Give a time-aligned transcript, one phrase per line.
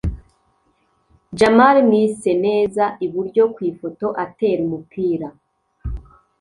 [1.33, 5.27] Djamal Mwiseneza (iburyo ku ifoto) atera umupira